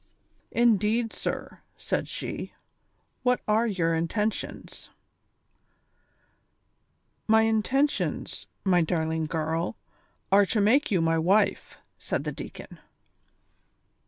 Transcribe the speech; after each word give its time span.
"Indeed, 0.49 1.13
sir," 1.13 1.59
said 1.77 2.07
she; 2.07 2.55
"what 3.21 3.39
are 3.47 3.67
your 3.67 3.93
intentions 3.93 4.85
V 4.89 4.93
""My 7.27 7.43
intentions, 7.43 8.47
my 8.63 8.81
darling 8.81 9.25
girl, 9.27 9.77
are 10.31 10.47
to 10.47 10.59
make 10.59 10.89
you 10.89 11.01
my 11.01 11.17
■wife," 11.17 11.75
said 11.99 12.23
the 12.23 12.31
deacon. 12.31 12.79